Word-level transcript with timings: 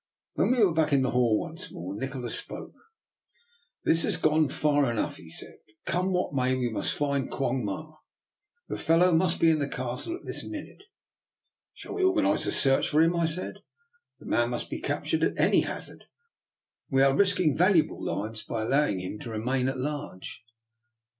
When 0.33 0.49
we 0.49 0.65
were 0.65 0.73
back 0.73 0.93
in 0.93 1.03
the 1.03 1.11
hall 1.11 1.39
once 1.39 1.71
more, 1.71 1.93
Nikola 1.93 2.31
spoke." 2.31 2.73
This 3.85 4.01
has 4.01 4.17
gone 4.17 4.49
far 4.49 4.89
enough," 4.89 5.17
he 5.17 5.29
said." 5.29 5.59
Come 5.85 6.11
what 6.11 6.33
may, 6.33 6.55
we 6.55 6.71
must 6.71 6.95
find 6.95 7.29
Quong 7.29 7.63
Ma. 7.63 7.97
The 8.67 8.79
fellow 8.79 9.11
must 9.11 9.39
be 9.39 9.51
in 9.51 9.59
the 9.59 9.67
Castle 9.69 10.15
at 10.15 10.25
this 10.25 10.43
min 10.43 10.65
ute."" 10.65 10.83
Shall 11.75 11.93
we 11.93 12.03
organize 12.03 12.47
a 12.47 12.51
search 12.51 12.89
for 12.89 12.99
him?" 13.03 13.15
I 13.15 13.27
said." 13.27 13.61
The 14.19 14.25
man 14.25 14.49
must 14.49 14.71
be 14.71 14.81
captured 14.81 15.21
at 15.21 15.39
any 15.39 15.61
hazard; 15.61 16.05
we 16.89 17.03
are 17.03 17.15
risking 17.15 17.55
valuable 17.55 18.03
lives 18.03 18.41
by 18.41 18.63
allow 18.63 18.87
ing 18.87 19.01
him 19.01 19.19
to 19.19 19.29
remain 19.29 19.67
at 19.67 19.77
large." 19.77 20.41